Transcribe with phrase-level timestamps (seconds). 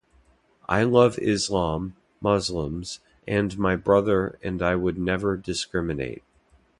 [0.67, 6.23] I love Islam, Muslims, and my brother and I would never discriminate.